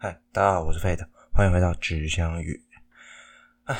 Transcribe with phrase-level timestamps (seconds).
[0.00, 2.64] 嗨，大家好，我是费德，欢迎回到只相遇。
[3.64, 3.76] 唉，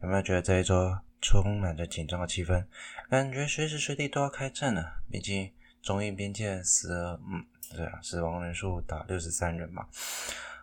[0.00, 2.64] 有没有觉得这一周充满着紧张的气氛？
[3.08, 5.02] 感觉随时随地都要开战了。
[5.10, 5.50] 毕竟
[5.82, 7.44] 中印边界死了，嗯，
[7.74, 9.88] 对啊，死亡人数达六十三人嘛。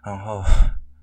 [0.06, 0.42] 然后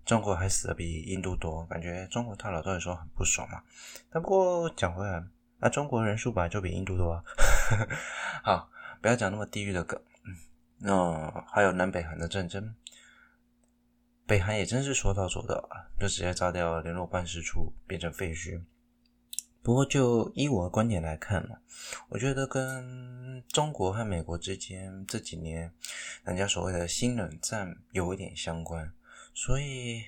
[0.07, 3.62] 中国还死的比印度多，感觉中国大佬都会说很不爽嘛。
[4.11, 5.23] 但不过讲回来，
[5.59, 7.23] 那中国人数本来就比印度多啊。
[8.43, 8.71] 好，
[9.03, 10.01] 不要讲那么地狱的梗。
[10.25, 10.35] 嗯，
[10.79, 12.75] 那还有南北韩的战争。
[14.27, 18.63] 北韩也真是说到做到啊，就直接炸掉联络办事处，变成废墟。
[19.63, 21.59] 不过，就依我的观点来看嘛，
[22.09, 25.73] 我觉得跟中国和美国之间这几年
[26.25, 28.93] 人家所谓的新冷战有一点相关，
[29.35, 30.03] 所以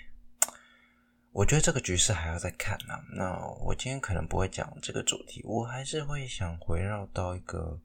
[1.33, 2.95] 我觉得这个局势还要再看呢。
[3.12, 7.80] 那我今天可能不会讲这个主题，我还是会想围绕到一个。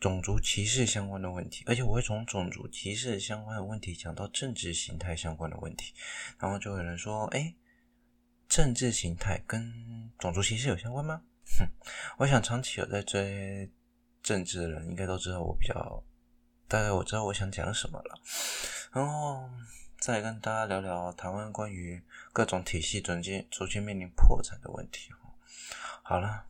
[0.00, 5.92] 种族歧视相关的问题，而且我会从种族歧视相关的问题讲到政治形态相关的问题，
[6.38, 7.54] 然后就有人说：“哎，
[8.48, 11.22] 政治形态跟种族歧视有相关吗？”
[11.58, 11.66] 哼，
[12.18, 13.68] 我想长期有在追
[14.22, 16.04] 政治的人应该都知道我比较
[16.68, 18.20] 大概我知道我想讲什么了，
[18.92, 19.50] 然后
[19.98, 22.00] 再跟大家聊聊台湾关于
[22.32, 25.10] 各种体系逐渐逐渐面临破产的问题。
[26.02, 26.46] 好了，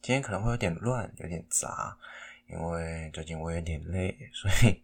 [0.00, 1.98] 今天可能会有点乱，有点杂。
[2.48, 4.82] 因为最近我有点累，所以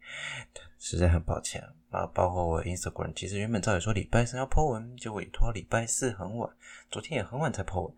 [0.79, 2.07] 实在很抱歉啊。
[2.13, 6.51] 包括我 Instagram，其实原本照理说礼拜三要 po 文，结果也拖到礼拜四很晚，
[6.91, 7.95] 昨天也很晚才 po 文。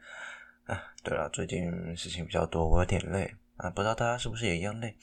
[0.66, 3.68] 啊，对了，最近事情比较多，我有点累啊。
[3.70, 4.96] 不知道大家是不是也一样累？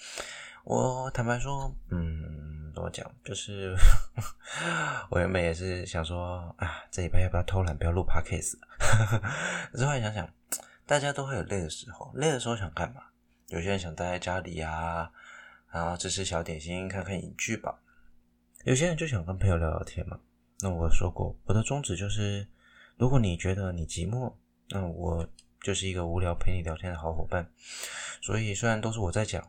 [0.63, 3.09] 我坦白说，嗯，怎么讲？
[3.23, 3.75] 就是
[5.09, 8.57] 我原本也是想说啊，这礼拜要不要偷懒，不要录 Podcast？
[9.71, 10.27] 可是后来想想，
[10.85, 13.01] 大家都会有累的时候，累的时候想干嘛？
[13.51, 15.11] 有些人想待在家里啊，
[15.73, 17.81] 然后吃吃小点心，看看影剧吧。
[18.63, 20.17] 有些人就想跟朋友聊聊天嘛。
[20.61, 22.47] 那我说过，我的宗旨就是，
[22.95, 24.33] 如果你觉得你寂寞，
[24.69, 25.27] 那我
[25.61, 27.45] 就是一个无聊陪你聊天的好伙伴。
[28.21, 29.45] 所以虽然都是我在讲，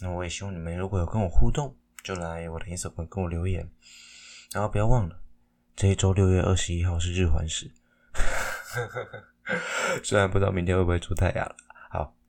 [0.00, 3.70] 那我也希望你们如果有跟我互动，就来我的 Instagram 跟我留言。
[4.50, 5.20] 然后不要忘了，
[5.76, 7.70] 这一周六月二十一号是日环食。
[10.02, 11.56] 虽然不知道明天会不会出太阳了。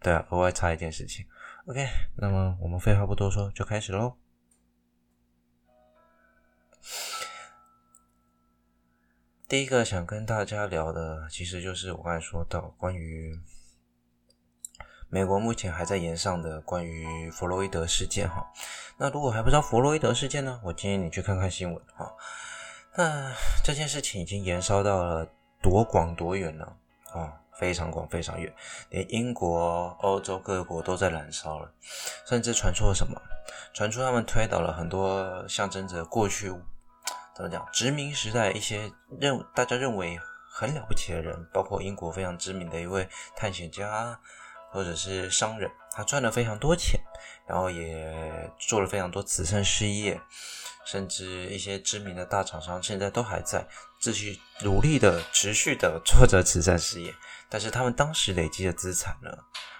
[0.08, 1.26] 对啊，额外插一件事情。
[1.66, 1.86] OK，
[2.16, 4.16] 那么我们废话不多说，就开始喽。
[9.50, 13.38] 第一个想跟大家聊的，其实就是我刚才说到关于
[15.10, 18.50] 美国目前还在延上的关于弗洛伊德事件哈。
[18.96, 22.16] 那如果还不知道弗洛伊德事件呢，我建议你去看看新闻哈。
[22.96, 25.30] 那这件事情已经延烧到了
[25.62, 26.78] 多广多远了
[27.12, 27.42] 啊？
[27.60, 28.54] 非常广，非常远，
[28.90, 31.72] 连英国、欧洲各国都在燃烧了，
[32.26, 33.20] 甚至传出了什么？
[33.74, 36.52] 传出他们推倒了很多象征着过去
[37.36, 40.20] 怎么讲殖民时代一些认大家认为
[40.50, 44.20] 很了不起的人，包括英国非常知名的一位探险家
[44.72, 47.00] 或者是商人，他赚了非常多钱，
[47.48, 50.20] 然后也做了非常多慈善事业。
[50.88, 53.68] 甚至一些知名的大厂商现在都还在
[54.00, 57.14] 继续努力的、持续的做着慈善事业，
[57.50, 59.30] 但是他们当时累积的资产呢，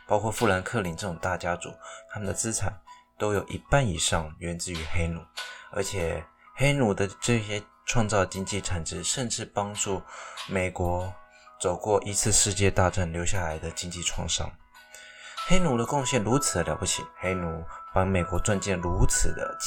[0.06, 1.74] 包括富兰克林这种大家族，
[2.12, 2.78] 他们的资产
[3.18, 5.22] 都有一半以上源自于黑奴，
[5.72, 6.22] 而且
[6.56, 10.02] 黑奴的这些创造经济产值，甚至帮助
[10.50, 11.14] 美国
[11.62, 14.52] 走过一次世界大战留下来的经济创伤。
[15.48, 17.64] 黑奴的贡献如此的了不起，黑奴
[17.94, 19.58] 帮美国赚进如此的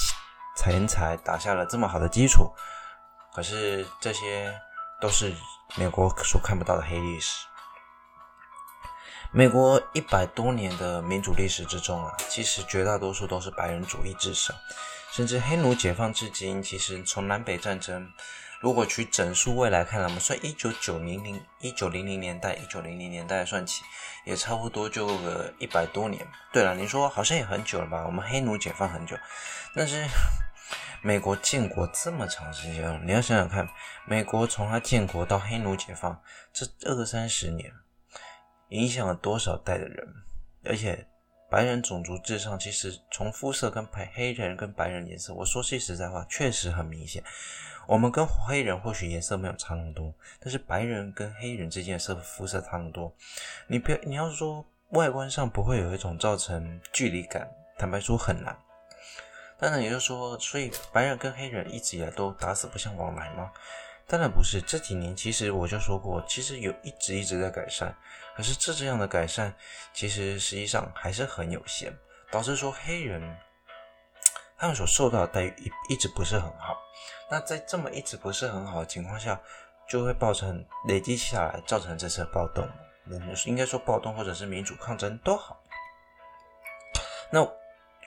[0.61, 2.53] 钱财打下了这么好的基础，
[3.33, 4.55] 可是这些
[5.01, 5.33] 都是
[5.75, 7.47] 美国所看不到的黑历史。
[9.33, 14.55] 美国一百多年的民主历史之中啊，其实绝大多数都是白人主义至上，
[15.11, 18.07] 甚至黑奴解放至今，其实从南北战争，
[18.61, 23.83] 如果取整数未来看，我们算一九九零零一九零零年代一九零零年代算起，
[24.27, 26.29] 也差不多就个一百多年。
[26.53, 28.05] 对了，你说好像也很久了吧？
[28.05, 29.17] 我们黑奴解放很久，
[29.75, 30.05] 但是。
[31.03, 33.69] 美国建国这么长时间了，你要想想看，
[34.07, 36.21] 美国从它建国到黑奴解放
[36.53, 37.73] 这二三十年，
[38.69, 40.07] 影响了多少代的人？
[40.65, 41.07] 而且，
[41.51, 47.25] 白人种族至上，其实从肤色跟白黑人跟白人颜色，我说句实在话，确实很明显。
[47.87, 53.13] 我们跟黑人或许颜色没有差那么多，但是白人跟黑人之间的色肤色差那么多。
[53.67, 58.57] 你不要，你要说外观上不会有一种造成距离感，坦白说很难。
[59.61, 63.53] 当然，也就是说，所以白人跟黑人一直以来都打死不相往来吗？
[64.07, 64.61] 当然不是。
[64.63, 67.95] 这几年其实我就说过，其实有一直一直在改善，
[68.35, 69.55] 可是这这样的改善，
[69.93, 71.93] 其实实际上还是很有限，
[72.31, 73.23] 导致说黑人
[74.57, 76.77] 他们所受到的待遇一一直不是很好。
[77.31, 79.39] 那在这么一直不是很好的情况下，
[79.89, 82.67] 就会造成累积下来，造成这次的暴动。
[83.45, 85.63] 应该说暴动或者是民主抗争都好。
[87.31, 87.47] 那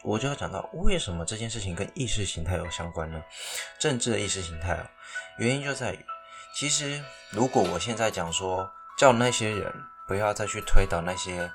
[0.04, 3.22] 我就要讲到为什么这件事情跟意识形态有相关呢？
[3.80, 4.90] 政治的意识形态啊，
[5.38, 6.06] 原因就在于，
[6.56, 7.02] 其实
[7.32, 9.74] 如果我现在讲说叫那些人
[10.08, 11.52] 不要再去推倒那些。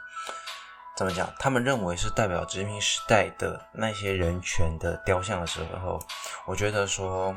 [0.96, 1.32] 怎么讲？
[1.38, 5.96] 他们认为是代表殖民时代的那些人权的雕像的时候，
[6.44, 7.32] 我觉得说，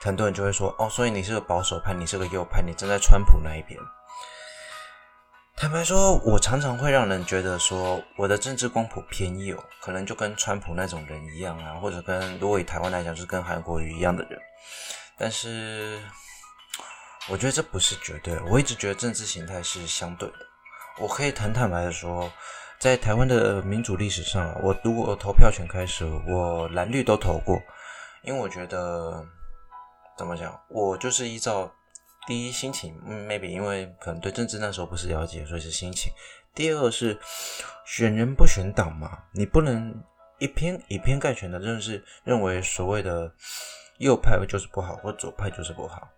[0.00, 3.78] 很多人就会说：“哦，所以你是个保守派，你是个右派，你站在川普那一边。”
[5.56, 14.38] 坦白说，我常常会让人觉得说，我的政治光谱偏右，可能就跟川普那种人一样啊，或者跟如果以台湾来讲，就是跟韩国瑜一样的人。
[15.16, 16.00] 但是，
[17.28, 18.38] 我觉得这不是绝对。
[18.50, 20.34] 我一直觉得政治形态是相对的。
[20.98, 22.30] 我可以很坦白的说。
[22.80, 27.56] 在台湾的民主历史上，我如果投票权开始，我蓝绿都投过，
[28.24, 29.24] 因为我觉得
[30.18, 31.72] 怎么讲，我就是依照
[32.26, 36.12] 第一心情，maybe 因为可能对政治那时候不是了解，所以是心情。
[36.54, 37.18] 第二是
[37.84, 39.94] 选人不选党嘛，你不能
[40.38, 43.32] 一偏以偏概全的，就是认为所谓的
[43.98, 46.08] 右派就是不好，或左派就是不好。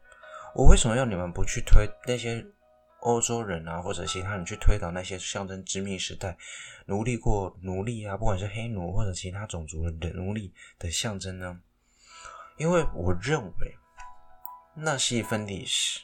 [0.55, 2.45] 我为什么要你们不去推那些？
[3.01, 6.35] 欧洲人啊，或者其他人去推倒那些象征殖民时代
[6.87, 11.61] 奴隶过奴隶啊，不管是黑奴或者其他种族的奴隶的象征呢？
[12.57, 13.77] 因为我认为
[14.75, 16.01] 那是一份历史。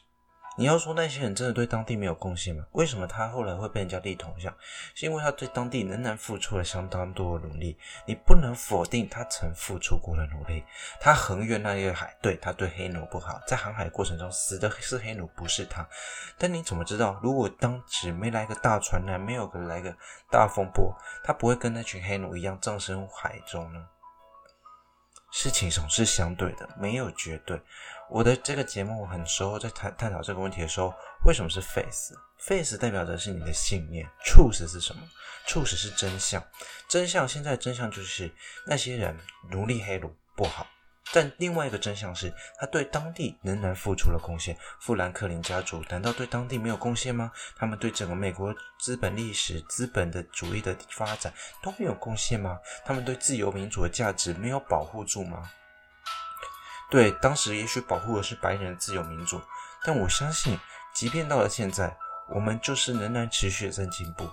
[0.57, 2.63] 你要说那些人真的对当地没有贡献吗？
[2.73, 4.55] 为什么他后来会被人家立铜像？
[4.95, 7.79] 是因为他对当地仍然付出了相当多的努力。
[8.05, 10.63] 你不能否定他曾付出过的努力。
[11.01, 15.89] 他横越那个海，对，他对黑奴不好，在航海过程中死的是黑奴，不是他。
[16.37, 19.97] 但你怎么知道，如果当时没来个大船难，没有个来个
[20.31, 20.95] 大风波，
[21.25, 23.87] 他不会跟那群黑奴一样葬身海中呢？
[25.33, 27.63] 事情总是相对的，没有绝对。
[28.11, 30.93] 我的这个节目很熟，在探探讨这个问题的时候，
[31.25, 35.01] 为什么是 face？face 代表的是你的信念，truth 是什么
[35.47, 36.43] ？truth 是真相。
[36.89, 38.29] 真相现在真相就是
[38.67, 39.17] 那些人
[39.51, 40.67] 奴隶黑奴不好。
[41.13, 44.57] 但另外一个真相是，他对当地仍然付出了贡献。
[44.81, 47.31] 富兰克林家族难道对当地没有贡献吗？
[47.57, 51.33] 他们对整个美国资本历史、资本的主义的发展
[51.63, 52.59] 都没有贡献吗？
[52.85, 55.51] 他们对自由民主的价值没有保护住吗？
[56.91, 59.41] 对，当时也许保护的是白人的自由民主，
[59.85, 60.59] 但我相信，
[60.93, 61.97] 即便到了现在，
[62.29, 64.29] 我们就是仍然持续在进步。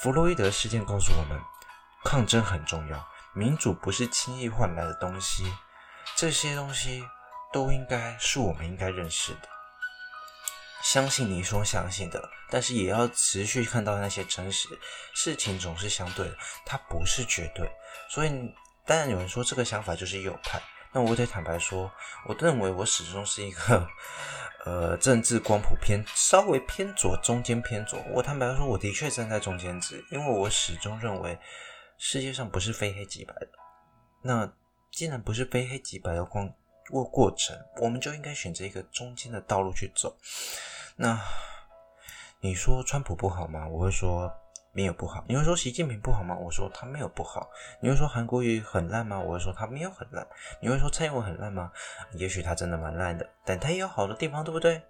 [0.00, 1.38] 弗洛伊德事件告诉我们，
[2.04, 3.04] 抗争很重要，
[3.34, 5.52] 民主不是轻易换来的东西。
[6.16, 7.04] 这些东西
[7.52, 9.48] 都应该是我们应该认识的，
[10.82, 14.68] 相信你所相信的，但是也要持续看到那些真实。
[15.12, 17.70] 事情总是相对的，它不是绝对。
[18.08, 18.54] 所以，
[18.86, 20.62] 当然有人说这个想法就是右派。
[20.92, 21.90] 那我得坦白说，
[22.26, 23.88] 我认为我始终是一个，
[24.64, 27.98] 呃，政治光谱偏稍微偏左，中间偏左。
[28.10, 31.38] 我坦白说，我的确站在中间值，因为我始终认为
[31.98, 33.48] 世界上不是非黑即白的。
[34.22, 34.52] 那。
[34.92, 36.52] 既然不是非黑即白的光
[36.88, 40.16] 过过程，我们就应该选择一个中间的道路去走。
[40.96, 41.16] 那
[42.40, 43.68] 你说川普不好吗？
[43.68, 44.28] 我会说
[44.72, 45.24] 没有不好。
[45.28, 46.36] 你会说习近平不好吗？
[46.36, 47.50] 我说他没有不好。
[47.80, 49.18] 你会说韩国瑜很烂吗？
[49.18, 50.26] 我会说他没有很烂。
[50.60, 51.70] 你会说蔡英文很烂吗？
[52.12, 54.82] 也许他真的蛮烂的，但他也有好的地方，对不对？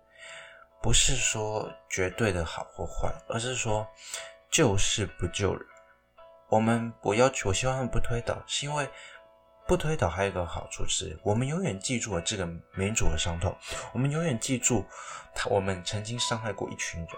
[0.82, 3.87] 不是说绝对的好或坏，而是说
[4.50, 5.64] 救世不救人。
[6.49, 8.88] 我们不要求，我希望他们不推倒，是因为。
[9.66, 12.44] 不推倒还有一个好处是，我们永远记住了这个
[12.75, 13.56] 民主的伤痛，
[13.92, 14.84] 我们永远记住
[15.32, 17.08] 他，我们曾经伤害过一群人，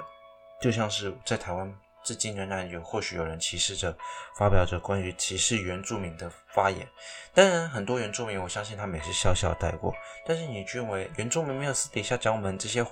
[0.60, 3.96] 就像是在台湾，至今仍然有或许有人歧视着，
[4.36, 6.88] 发表着关于歧视原住民的发言。
[7.32, 9.94] 当然，很多原住民，我相信他们也是笑笑带过。
[10.26, 12.84] 但是，你认为原住民没有私底下讲我们这些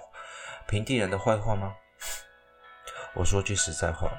[0.69, 1.75] 平地人的坏话吗？
[3.15, 4.11] 我说句实在话。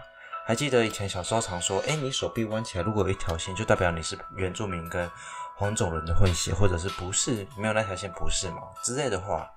[0.45, 5.09] 还记得以前小时候常说，哎，你手臂弯起来，如果有一条线，就代表你是原住民跟
[5.55, 9.49] 黄种人的混血，或者是不是没有那条线不是嘛之类的话，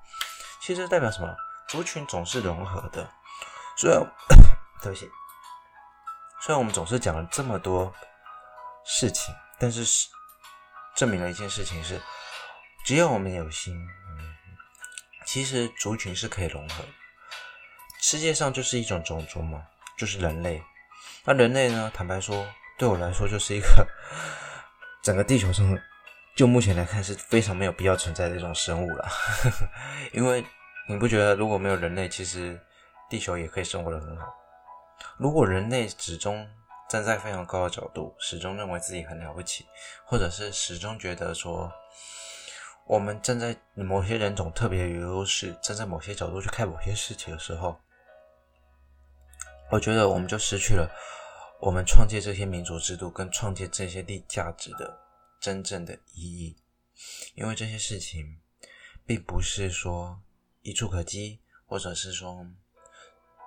[0.62, 1.34] 其实代表什么？
[1.66, 3.08] 族群总是融合的。
[3.76, 3.94] 所以
[4.82, 5.10] 对不起，
[6.44, 7.90] 虽然我们总是讲了这么多
[8.84, 10.10] 事情，但是是
[10.94, 11.98] 证明了一件事情是，
[12.84, 13.74] 只要我们有心，
[15.24, 16.84] 其实族群是可以融合。
[18.02, 19.62] 世界上就是一种种族嘛，
[19.96, 20.62] 就是人类。
[21.24, 21.90] 那人类呢？
[21.94, 22.46] 坦白说，
[22.76, 23.86] 对我来说就是一个
[25.02, 25.66] 整个地球上，
[26.36, 29.08] 就目前来看是非常没有必要存在的一种生物了。
[30.12, 30.44] 因为
[30.90, 32.60] 你不觉得如果没有人类，其实
[33.08, 34.26] 地球也可以生活的很好？
[35.16, 36.48] 如果人类始终
[36.88, 39.66] 站在非常高的角度，始终认为自己很了不起，
[40.04, 41.72] 或者是始终觉得说
[42.86, 47.78] 我们站在某些人种特别有优势，站在某些角度去看某些事情的时候，
[49.70, 50.90] 我觉得我们就失去了
[51.60, 54.98] 我们创建这些民主制度跟创建这些利价值的
[55.40, 56.56] 真正的意义。
[57.34, 58.38] 因为这些事情
[59.06, 60.20] 并不是说
[60.62, 62.46] 一触可及，或者是说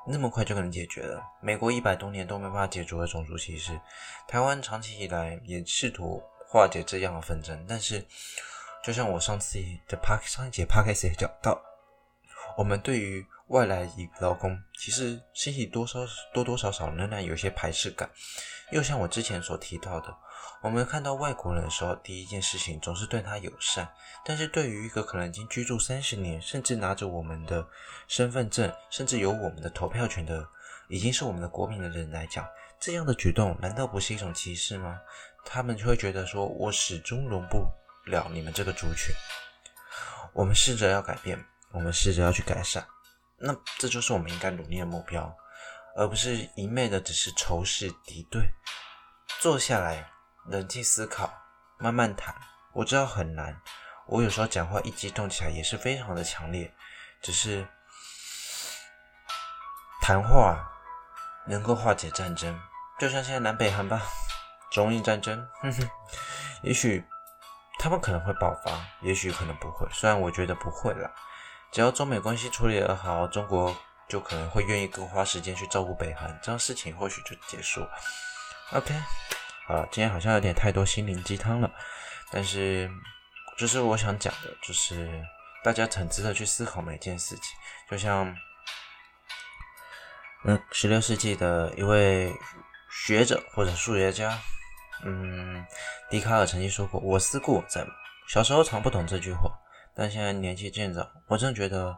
[0.07, 1.23] 那么快就可能解决了。
[1.41, 3.79] 美国一百多年都没办法解除的种族歧视，
[4.27, 8.05] 台湾长期以来也试图化解这样的纷争，但是。
[8.83, 9.59] 就像我上次
[9.89, 11.61] 的 Park 上一节 Podcast 也讲到，
[12.55, 15.99] 我们对于外来移劳工，其实心里多少
[16.33, 18.09] 多多少少仍然有些排斥感。
[18.71, 20.15] 又像我之前所提到的，
[20.61, 23.87] 我们看到外国人的时候，第一件事情总是对他友善，
[24.25, 27.67] 但是对于一个可能已经居住三十年，甚至拿着我们的
[28.07, 30.47] 身份证，甚至有我们的投票权的，
[30.89, 32.47] 已经是我们的国民的人来讲，
[32.79, 34.99] 这样的举动难道不是一种歧视吗？
[35.45, 37.65] 他们就会觉得说，我始终容不
[38.05, 39.15] 了你们这个族群，
[40.33, 41.41] 我们试着要改变，
[41.71, 42.85] 我们试着要去改善，
[43.37, 45.33] 那这就是我们应该努力的目标，
[45.95, 48.41] 而不是一昧的只是仇视敌对。
[49.39, 50.09] 坐下来，
[50.47, 51.31] 冷静思考，
[51.77, 52.35] 慢慢谈。
[52.73, 53.61] 我知道很难，
[54.07, 56.73] 我有时候讲话一激动起来也是非常的强烈，
[57.21, 57.67] 只是
[60.01, 60.71] 谈话
[61.45, 62.59] 能够化解战争，
[62.99, 64.01] 就像现在南北韩吧，
[64.71, 65.89] 中印战争，哼哼，
[66.63, 67.05] 也许。
[67.79, 69.87] 他们可能会爆发，也许可能不会。
[69.93, 71.11] 虽然我觉得不会啦，
[71.71, 73.77] 只要中美关系处理得好，中国
[74.09, 77.87] 就可能会愿意更花时间去照顾北韩，这样事情或许就结束。
[78.71, 78.95] OK，
[79.67, 81.71] 啊，今天好像有点太多心灵鸡汤了，
[82.31, 82.89] 但是
[83.57, 85.23] 就是我想讲的，就是
[85.63, 87.57] 大家很值得去思考每件事情。
[87.89, 88.35] 就像
[90.45, 92.33] 嗯十六世纪的一位
[92.89, 94.39] 学者或者数学家。
[95.03, 95.63] 嗯，
[96.09, 97.85] 笛卡尔曾经说过“我思故我在”。
[98.27, 99.51] 小时候常不懂这句话，
[99.93, 101.95] 但现在年纪渐长，我真觉得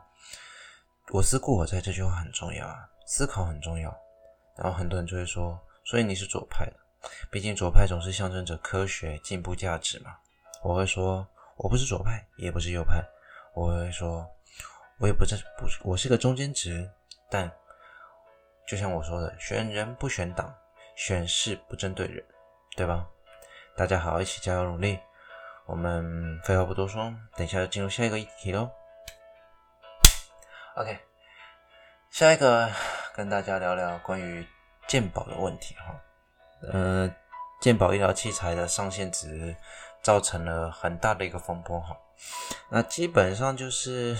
[1.13, 2.75] “我思故我在”这句话很重要啊，
[3.07, 3.89] 思考很重要。
[4.57, 6.73] 然后很多人就会说：“所以你是左派的？
[7.29, 10.17] 毕竟左派总是象征着科学进步价值嘛。”
[10.63, 11.27] 我会说
[11.57, 13.03] ：“我不是左派，也不是右派。”
[13.55, 14.29] 我会说
[14.99, 16.89] ：“我也不是不，我是个中间值。”
[17.29, 17.51] 但
[18.67, 20.53] 就像我说的，选人不选党，
[20.95, 22.23] 选事不针对人。
[22.75, 23.07] 对吧？
[23.75, 24.99] 大家好，一起加油努力。
[25.65, 28.69] 我们废话不多说，等一下就进入下一个议题喽。
[30.75, 30.97] OK，
[32.09, 32.69] 下一个
[33.13, 34.47] 跟大家聊聊关于
[34.87, 35.93] 鉴宝的问题哈。
[36.61, 37.09] 呃，
[37.61, 39.55] 健保医疗器材的上限值
[40.01, 41.95] 造成了很大的一个风波哈。
[42.69, 44.17] 那基本上就是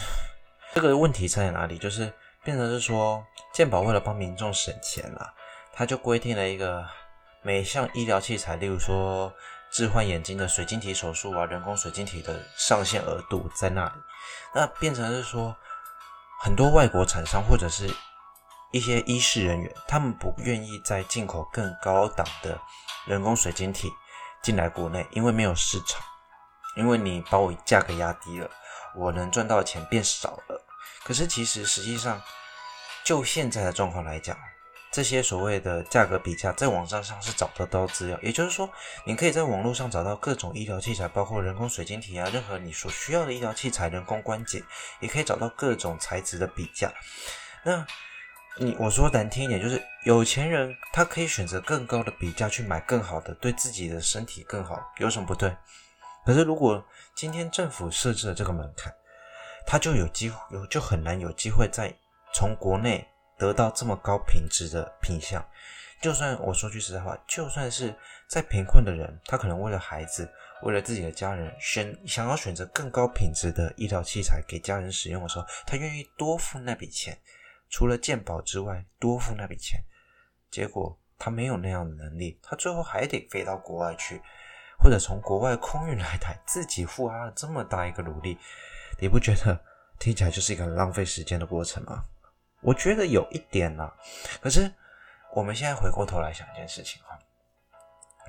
[0.74, 1.77] 这个问题在哪里？
[1.77, 2.12] 就是
[2.43, 5.34] 变成是说，健保为了帮民众省钱啦，
[5.74, 6.86] 他就规定了一个。
[7.41, 9.34] 每项医疗器材，例如说
[9.72, 13.91] 置换眼睛的水晶体手术啊，人工水晶体的上限额度在那里，
[14.53, 15.55] 那变成是说，
[16.41, 17.89] 很多外国厂商或者是
[18.71, 22.59] 一些医事人员，他们不愿意再进口更高档的
[23.05, 23.91] 人工水晶体
[24.41, 26.01] 进来国内，因为没有市场，
[26.75, 28.49] 因为你把我价格压低了，
[28.95, 30.65] 我能赚到的钱变少了。
[31.03, 32.21] 可是其实实际上，
[33.03, 34.38] 就现在的状况来讲。
[34.91, 38.67] 这些所谓的价格比价，在网站上是找得到资料，也就是说，
[39.05, 44.63] 你可以在网络上找到各种医疗器材，包括人工水晶体啊，任何你所需要的医疗器材、人工关节，
[44.99, 46.91] 也可以找到各种材质的比价。
[47.63, 47.85] 那
[48.58, 55.56] 你我说难听一点，就是有钱人他可以选择更高的比价去买更好的，对自己的身体更好，有什么不对？
[56.25, 56.84] 可是如果
[57.15, 58.94] 今天政府设置了这个门槛，
[59.65, 61.94] 他就有机会有就很难有机会再
[62.34, 63.08] 从国内。
[63.38, 65.41] 得到这么高品质的品相，
[66.01, 67.96] 就算我说句实在话，就算是
[68.27, 70.29] 再贫困的人，他可能为了孩子，
[70.63, 77.18] 为了自己的家人，选想要选择更高品质的医疗器材给家人使用的时候，他愿意多付那笔钱，
[77.69, 79.81] 除了鉴宝之外，多付那笔钱。
[80.49, 84.21] 结果他没有那样的能力，他最后还得飞到国外去，
[84.79, 88.38] 或者从国外空运来台，自己付他了这么大一个努力，
[88.99, 89.63] 你不觉得
[89.99, 92.03] 听起来就是一个很浪费时间的过程吗？
[92.61, 93.95] 我觉得有一点啦，
[94.41, 94.73] 可是
[95.33, 97.17] 我们现在回过头来想一件事情哈，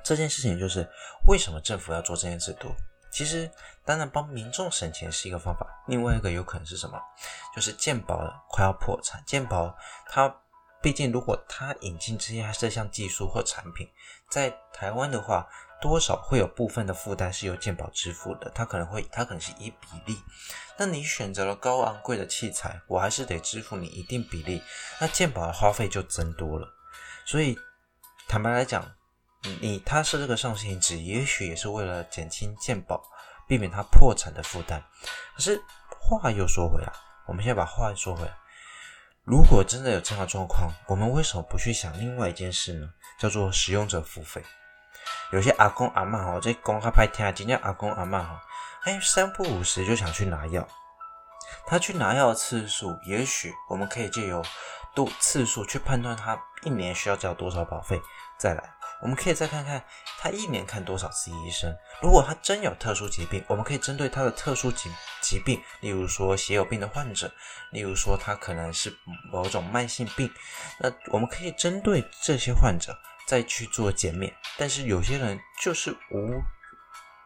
[0.04, 0.86] 这件事情就是
[1.26, 2.68] 为什么政府要做这件制度？
[3.10, 3.50] 其实
[3.84, 7.00] 当然帮民众省钱是一个方法，另外一个有可能是什么？
[7.54, 9.76] 就是健保快要破产，健保
[10.06, 10.34] 它
[10.82, 13.88] 毕竟如果它引进这些这项技术或产品，
[14.30, 15.48] 在台湾的话。
[15.82, 20.22] 多少会有部分的负担是由健保支付的，它可能会，它可能是一比例。
[20.76, 24.62] 那你选择了高昂贵的器材，我还是得支付你一定比例，
[25.00, 26.68] 那健保的花费就增多了。
[27.24, 27.58] 所以
[28.28, 28.94] 坦白来讲，
[29.60, 33.02] 你他设这个上限值，也许也是为了减轻健保
[33.48, 34.82] 避免他破产的负担。
[35.34, 35.62] 可是
[35.98, 36.92] 话又说回来，
[37.26, 38.36] 我们先把话说回来，
[39.24, 42.88] 如果真的有这样的状况，我们为什么不去想另外一件事呢？
[43.18, 44.42] 叫做使用者付费。
[45.32, 48.42] 有些阿公阿嬷哦，这公他拍天，今天阿公阿嬷哈，
[48.82, 50.66] 哎，三不五时就想去拿药。
[51.66, 54.44] 他去拿药的次数，也许我们可以借由
[54.94, 58.00] 度次数去判断他一年需要交多少保费。
[58.38, 59.82] 再来，我们可以再看看
[60.18, 61.74] 他一年看多少次医生。
[62.02, 64.90] 如果他真有特殊疾病，我们可以针对他的特殊疾
[65.20, 67.32] 疾病，例如说血友病的患者，
[67.72, 68.94] 例如说他可能是
[69.32, 70.30] 某种慢性病，
[70.78, 74.32] 那我们可以针对这些患者再去做减免。
[74.56, 76.42] 但是有些人就是无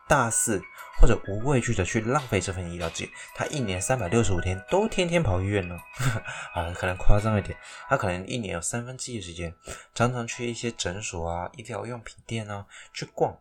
[0.09, 0.63] 大肆。
[0.97, 5.77] 或者无畏惧的去浪费这份医疗资源，他一年三百六十五天都天天跑医院呢？
[6.55, 7.59] 啊，可能夸张一点，
[7.89, 9.53] 他可能一年有三分之一的时间，
[9.93, 13.37] 常常去一些诊所啊、医疗用品店啊去逛，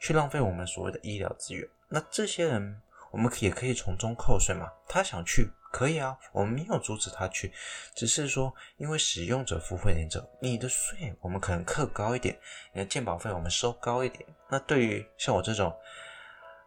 [0.00, 1.68] 去浪费我们所谓的医疗资源。
[1.88, 2.80] 那这些人，
[3.12, 4.66] 我们也可以从中扣税嘛？
[4.88, 7.52] 他想去可以啊，我们没有阻止他去，
[7.94, 12.36] 只是说因为使用者付费原则，你的税我们可能课高一点，
[12.72, 14.26] 你的健保费我们收高一点。
[14.54, 15.74] 那对于像我这种。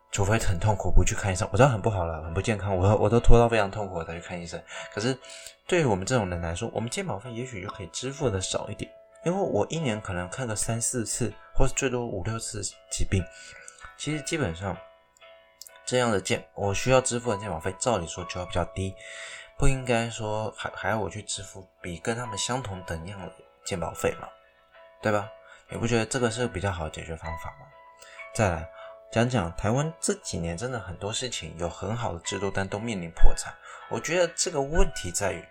[0.09, 4.59] 除非很痛苦不去看医生，我知道很不好了，很不健康，我我都拖到非常痛苦我才去看医生。
[4.93, 5.15] 可是
[5.67, 8.89] 对于我们这种人来说，我们健保费也许就可以支付的少一点，
[9.25, 13.21] 因为我一年可能看个三四次，或是最多五六次疾病。
[13.97, 14.75] 其实基本上
[15.85, 18.95] 这样的健，我需要支付的健保费，照理说就要比较低，
[19.57, 23.29] 不应该说还还要我去支付比跟他们相同等样的
[23.65, 24.29] 健保费嘛，
[25.01, 25.29] 对吧？
[25.69, 27.67] 你不觉得这个是比较好的解决方法吗？
[28.33, 28.69] 再来。
[29.09, 33.53] 讲讲台湾这几年真的很多事情有很好的制度，但都面临破产。
[33.89, 35.41] 我觉得这个问题在于，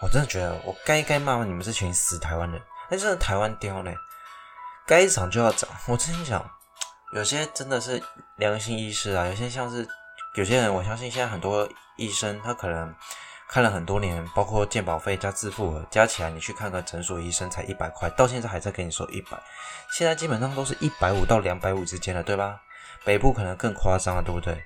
[0.00, 2.58] 我真的觉得我该该骂骂你们这群死台湾人。
[2.88, 3.92] 那真的台湾刁呢，
[4.86, 5.68] 该涨就要涨。
[5.86, 6.50] 我真心讲，
[7.12, 8.02] 有些真的是
[8.36, 9.86] 良心医师啊，有些像是
[10.34, 12.94] 有些人，我相信现在很多医生他可能
[13.48, 19.38] 看了很多年，包括健保费加自付额加起来，你去看个诊所医生才一百块，到现在还在跟你说一百，
[19.92, 22.60] 现在基本上都是一百五到两百五之间了，对吧？
[23.04, 24.62] 北部可能更夸张了，对不对？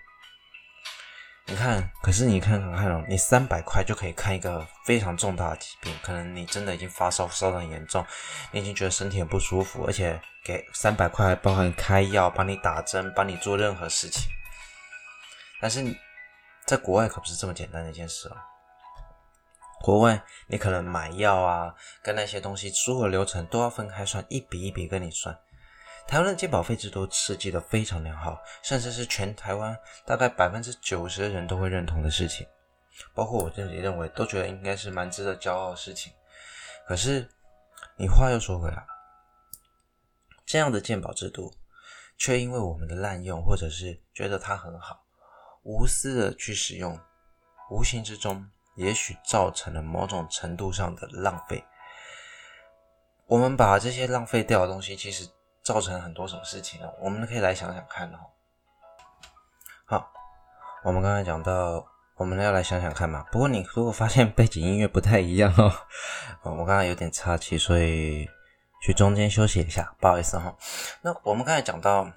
[1.47, 8.07] 你看，可是你看看看哦，你三百块就可以看一个非常重大的疾病，可能你真的已经发烧，烧得很严重，
[8.53, 14.23] 你已经觉得身体很不舒服，而且给三百块包含开药、帮你打针、帮你做任何事情。
[15.61, 15.97] 但是你
[16.67, 18.37] 在国外可不是这么简单的一件事哦。
[19.83, 25.39] 国外你可能买药啊，跟那些东西所有流程都要分开算，一笔一笔跟你算。
[26.07, 32.47] 台湾的健保费制度设计的非常良好，甚至是全台湾大概百分之九十的人都会认同的事情，
[33.15, 36.13] 包括我自己认为都觉得应该是蛮值得骄傲的事情。
[36.87, 37.29] 可是
[37.97, 38.85] 你话又说回来，
[40.45, 41.55] 这样的健保制度
[42.19, 45.03] 却因为我们的滥用，或者是觉得它很好，
[45.63, 46.99] 无私的去使用，
[47.71, 51.65] 无形之中也许造成了某种程度上的浪费。
[53.27, 55.29] 我们把这些浪费掉的东西，其实。
[55.63, 58.19] 造成很多种事情呢，我们可以来想想看哦。
[59.85, 60.11] 好，
[60.83, 63.27] 我们刚才讲到，我们要来想想看嘛。
[63.31, 65.71] 不过你如果发现背景音乐不太一样哦，
[66.57, 68.27] 我刚才有点岔气，所以
[68.83, 70.57] 去中间休息一下，不好意思哈。
[71.03, 72.11] 那我们刚才讲到，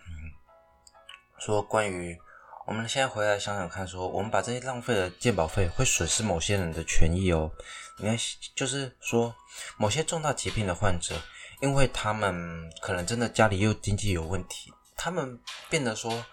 [1.38, 2.18] 说关于
[2.66, 7.52] 我们现在回来想想看，说我们把这些浪费的健保费会损失某些人的权益哦。
[7.98, 8.18] 你看，
[8.56, 9.36] 就是说
[9.78, 11.16] 某些重大疾病的患者。
[11.62, 16.26] 因为他们可能真的家里又经济有问题，他们变得说，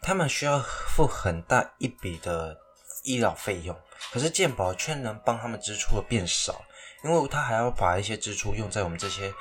[0.00, 2.56] 他们需要付很大一笔的
[3.02, 3.76] 医疗费用，
[4.12, 6.64] 可是健保却能帮他们支出的变少，
[7.02, 9.34] 因为他还要把一些支出用在我们这些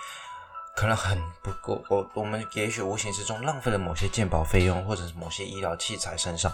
[0.76, 6.54] 可能很不够，我我们也许无形之中浪费了某些鉴保费用或者是某些医疗器材身上。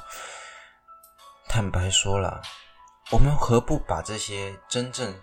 [1.48, 2.42] 坦白说了，
[3.12, 5.20] 我们何不把这些真正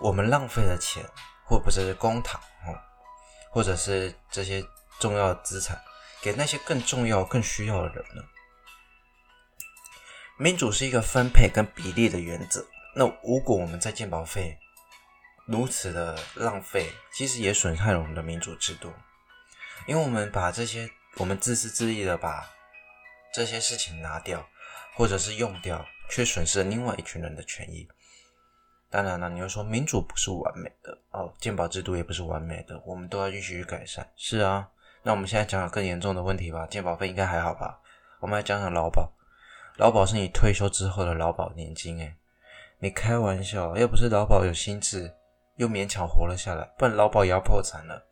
[0.00, 1.04] 我们浪费的钱？
[1.44, 2.38] 或不是公帑，
[3.50, 4.64] 或者是这些
[4.98, 5.78] 重要资产，
[6.22, 8.22] 给那些更重要、更需要的人呢？
[10.38, 12.64] 民主是一个分配跟比例的原则。
[12.94, 14.58] 那如果我们在鉴保费
[15.52, 18.90] 如此的浪费，其实也损害了我们的民主制度，
[19.86, 22.50] 因为我们把这些，我们自私自利的把
[23.32, 24.44] 这些事情拿掉，
[24.96, 27.86] 或者是用掉，却损失了另外一群人的权益。
[28.90, 34.10] 当然了，你又说民主不是完美的哦，健保制度也不是完美的，我们都要继续去改善。
[34.16, 34.68] 是啊，
[35.02, 36.66] 那我们现在讲讲更严重的问题吧。
[36.66, 37.78] 健保费应该还好吧？
[38.20, 39.12] 我们来讲讲劳保。
[39.76, 42.14] 劳保是你退休之后的劳保年金，诶，
[42.78, 45.14] 你开玩笑，要不是劳保有心智，
[45.62, 48.02] 又勉强活了下来，不然劳保也要破产了。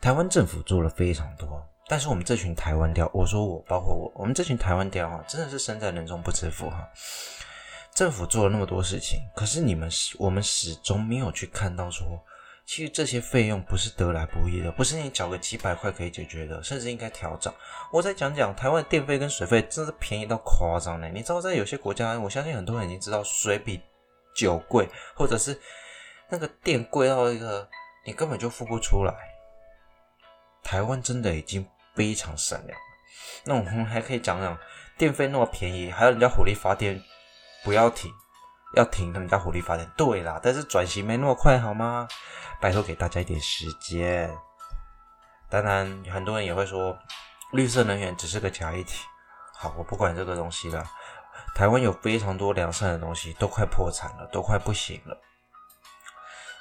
[0.00, 6.88] 台湾政府做了非常多，但是我们这群台湾雕，我说我，包括我，我们这群台湾雕啊，真的是身在人中不知福哈。
[7.92, 12.06] 政府做了那么多事情，可是你们始，我们始终没有去看到说，
[12.66, 17.52] 其实这些费用不是得来不易的，不是你缴个几百块可以解决的，甚至应该调整。
[17.92, 21.08] 我再讲讲台湾电费跟水费，真是便宜到夸张呢。
[21.08, 23.80] 你知道，在有些国家，我相信很多人已经知道，水比
[24.36, 25.56] 酒贵，或者是
[26.34, 27.68] 那个电贵到一个
[28.04, 29.14] 你根本就付不出来。
[30.64, 32.84] 台湾真的已经非常善良了。
[33.44, 34.58] 那我们还可以讲讲，
[34.98, 37.00] 电费那么便宜，还有人家火力发电
[37.62, 38.10] 不要停，
[38.74, 39.88] 要停他们家火力发电。
[39.96, 42.08] 对啦，但是转型没那么快，好吗？
[42.60, 44.36] 拜托给大家一点时间。
[45.48, 46.98] 当然，很多人也会说，
[47.52, 49.04] 绿色能源只是个假议题。
[49.52, 50.84] 好，我不管这个东西了。
[51.54, 55.16] 台湾有非常多良善的东西，都快破产了，都快不行了。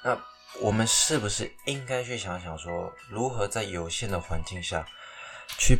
[0.04, 0.18] 那
[0.60, 4.86] 我们是不是应该去想想说，如何在有限的环境下，
[5.58, 5.78] 去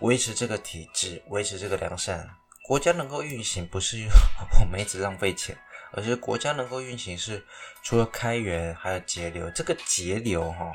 [0.00, 2.28] 维持这个体制，维持这个良善？
[2.64, 3.96] 国家能够运行，不是
[4.60, 5.56] 我们一直浪费钱。
[5.92, 7.44] 而是国家能够运行是
[7.82, 9.50] 除了开源，还有节流。
[9.50, 10.72] 这个节流哈，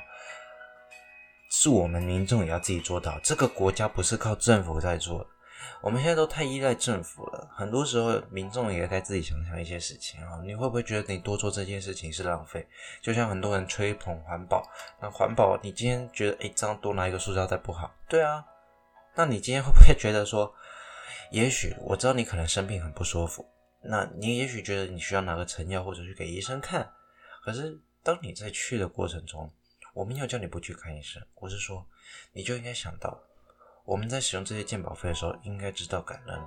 [1.49, 3.17] 是我们民众也要自己做到。
[3.23, 5.25] 这个国家不是靠政府在做。
[5.81, 10.41] 我们现在都太依赖政府了，很多时候民众也该自己想想一些事情啊。
[10.43, 12.67] 你会不会觉得你多做这件事情是浪费？
[13.01, 14.67] 就像很多人吹捧环保，
[14.99, 17.93] 那环保你今天觉得诶，这样多拿一个塑胶袋不好？
[18.07, 18.45] 对啊，
[19.15, 20.53] 那你今天会不会觉得说，
[21.31, 23.45] 也许我知道你可能生病很不舒服。
[23.81, 26.91] 那你也许觉得你需要拿个成药或者去给医生看，
[27.43, 29.51] 可是当你在去的过程中，
[29.93, 31.85] 我没有叫你不去看医生，我是说，
[32.33, 33.21] 你就应该想到，
[33.85, 36.39] 我们在使用这些鉴宝费的时候，应该知道感恩；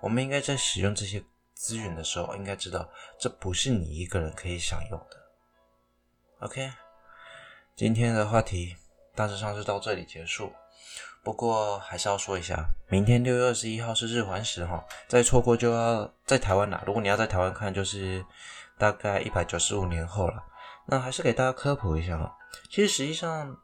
[0.00, 1.22] 我们应该在使用这些
[1.54, 2.88] 资源的时候，应该知道
[3.18, 5.16] 这不是你一个人可以享用的。
[6.40, 6.70] OK，
[7.74, 8.76] 今天的话题
[9.14, 10.52] 大致上是到这里结束。
[11.24, 16.82] 不过还是要说一下，明天六月二十一号是日环食哈，再错过就要在台湾啦。
[16.86, 18.24] 如果你要在台湾看，就是
[18.78, 20.44] 大概一百九十五年后了。
[20.86, 22.34] 那还是给大家科普一下哈，
[22.70, 23.60] 其实实际上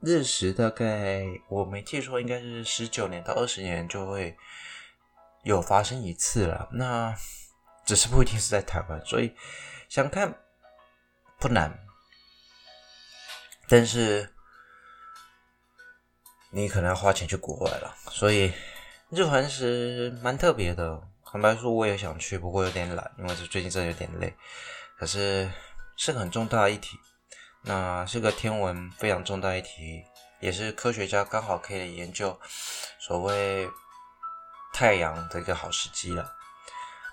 [0.00, 4.36] 日食大概我没记错，应该是十九年到二十年就会
[5.42, 6.68] 有发生一次了。
[6.72, 7.14] 那
[7.84, 9.34] 只是不一定是在台湾，所以
[9.88, 10.38] 想看
[11.38, 11.78] 不难，
[13.68, 14.32] 但是。
[16.50, 18.50] 你可能要花钱去国外了，所以
[19.10, 21.02] 日环食蛮特别的。
[21.22, 24.34] 坦白说，我也想去，不过有点懒，因为这最近真的有点累。
[24.96, 25.50] 可是
[25.96, 26.96] 是个很重大的议题，
[27.66, 30.02] 那是个天文非常重大的议题，
[30.40, 32.38] 也是科学家刚好可以研究
[33.00, 33.68] 所谓
[34.72, 36.32] 太阳的一个好时机了。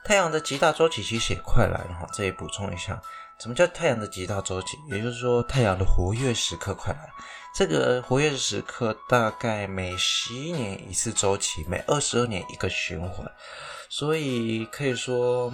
[0.05, 3.01] 太阳的极大周期其实也快来了哈，这里补充一下，
[3.39, 4.77] 什么叫太阳的极大周期？
[4.91, 7.09] 也就是说，太阳的活跃时刻快来了。
[7.55, 13.25] 这个活跃时刻大概每十一年一次周期，每二十二年一个循环，
[13.89, 15.51] 所以可以说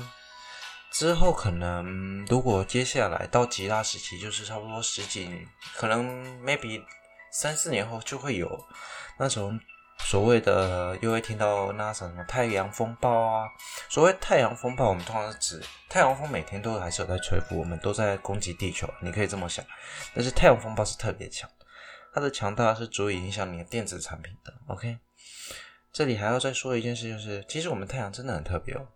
[0.92, 6.84] 之后可能如果接下来到极大时期，就是差不多十几年，可能 maybe
[7.32, 8.50] 三四年后就会有
[9.18, 9.60] 那种
[10.00, 13.48] 所谓的，又会听到那什么太阳风暴啊。
[13.90, 19.64] 所谓太阳风暴，我们通常是指太阳风每天都还是有在吹拂，我们都在攻击地球，你可以这么想。
[20.14, 21.50] 但是太阳风暴是特别强。
[22.12, 24.52] 它的强大是足以影响你的电子产品的。
[24.68, 24.98] OK，
[25.94, 28.88] 这里还要再说一件事，就是其实我们太阳真的很特别哦。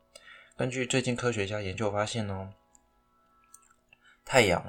[0.55, 2.47] 根据最近科学家研究发现哦，
[4.23, 4.63] 太阳，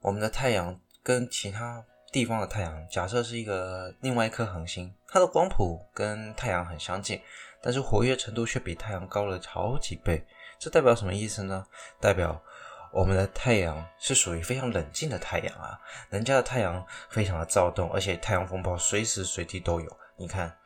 [0.00, 7.20] 我们的太阳跟其他地方的太阳，假设是一个另外一颗恒星，它的光谱跟太阳很相近，
[7.60, 10.24] 但是活跃程度却比太阳高了好几倍。
[10.58, 11.66] 这代表什么意思呢？
[12.00, 12.42] 代表
[12.90, 19.96] 我们的太阳是属于非常冷静的太阳啊，人家的太阳非常的躁动，而且太阳风暴随时随地都有。
[20.16, 20.56] 你看，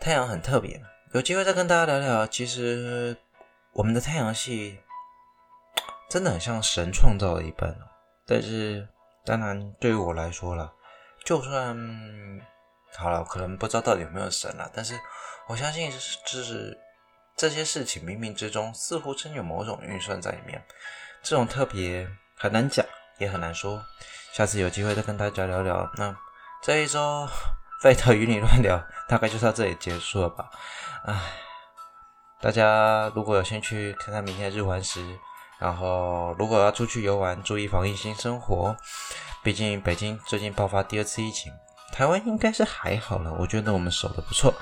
[0.00, 2.26] 太阳很特别，有机会再跟大家聊聊。
[2.26, 3.14] 其实
[3.76, 4.80] 我们的太阳系
[6.08, 7.76] 真的很像神创造的一般，
[8.26, 8.88] 但是
[9.22, 10.72] 当然对于我来说了，
[11.22, 11.76] 就算
[12.96, 14.98] 好了，可能不知道到底有没有神了，但是
[15.46, 15.92] 我相信
[16.24, 16.78] 就是
[17.36, 20.64] 这些事情冥冥之中似乎真有某种运算在里面。
[21.22, 22.86] 这种特别很难讲，
[23.18, 23.84] 也很难说。
[24.32, 25.90] 下次有机会再跟大家聊聊。
[25.96, 26.16] 那
[26.62, 27.28] 这一周
[27.82, 30.50] 费特与你乱聊，大概就到这里结束了吧？
[31.04, 31.20] 唉，
[32.40, 35.18] 大家如果有兴趣看看明天的日环食，
[35.58, 38.76] 然后如果要出去游玩，注意防疫新生活。
[39.42, 41.52] 毕竟北京最近爆发第二次疫情，
[41.92, 43.32] 台湾应该是还好了。
[43.38, 44.52] 我觉得我们守的不错，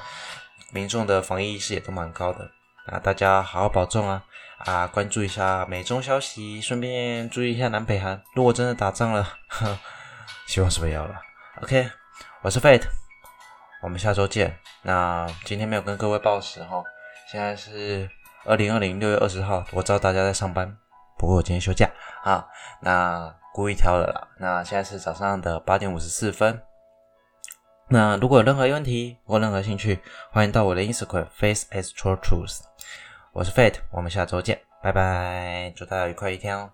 [0.73, 2.49] 民众的防疫意识也都蛮高的。
[2.87, 4.23] 那大家好好保重啊！
[4.59, 8.23] 啊，关注一下美中消息，顺便注意一下南北韩。
[8.35, 9.79] 如果真的打仗了，呵，
[10.47, 11.15] 希望是不要了。
[11.63, 11.91] OK，
[12.43, 12.85] 我是 Fate，
[13.83, 14.59] 我们下周见。
[14.83, 16.83] 那今天没有跟各位报时哈，
[17.35, 18.09] 现在是
[18.45, 20.73] 二零二零六月二十号，我知道大家在上班，
[21.19, 21.91] 不过我今天休假
[22.23, 22.47] 啊，
[22.81, 24.29] 那故意挑的啦。
[24.39, 26.63] 那现在是早上的八点五十四分。
[27.89, 29.99] 那如果有任何问题或任何兴趣，
[30.31, 32.61] 欢迎到我的 Instagram Face Extra Truth。
[33.33, 36.71] 我是 Fate，我们下周见，拜拜，祝大家愉快一天哦。